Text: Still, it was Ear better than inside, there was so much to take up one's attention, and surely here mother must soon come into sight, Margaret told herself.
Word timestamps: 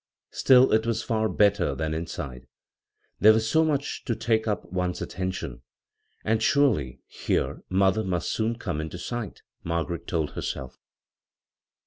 Still, 0.31 0.71
it 0.73 0.87
was 0.87 1.07
Ear 1.11 1.29
better 1.29 1.75
than 1.75 1.93
inside, 1.93 2.47
there 3.19 3.33
was 3.33 3.47
so 3.47 3.63
much 3.63 4.03
to 4.05 4.15
take 4.15 4.47
up 4.47 4.65
one's 4.73 4.99
attention, 4.99 5.61
and 6.25 6.41
surely 6.41 7.01
here 7.05 7.61
mother 7.69 8.03
must 8.03 8.31
soon 8.31 8.57
come 8.57 8.81
into 8.81 8.97
sight, 8.97 9.43
Margaret 9.63 10.07
told 10.07 10.31
herself. 10.31 10.79